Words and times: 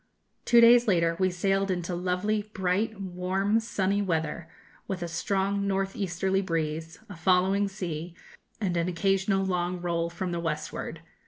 Two 0.45 0.61
days 0.61 0.87
later 0.87 1.15
we 1.19 1.29
sailed 1.29 1.69
into 1.69 1.93
lovely, 1.93 2.49
bright, 2.55 2.99
warm, 2.99 3.59
sunny 3.59 4.01
weather, 4.01 4.49
with 4.87 5.03
a 5.03 5.07
strong 5.07 5.67
north 5.67 5.95
easterly 5.95 6.41
breeze, 6.41 6.97
a 7.07 7.15
following 7.15 7.67
sea, 7.67 8.15
and 8.59 8.75
an 8.77 8.87
occasional 8.89 9.45
long 9.45 9.79
roll 9.79 10.09
from 10.09 10.31
the 10.31 10.39
westward. 10.39 11.01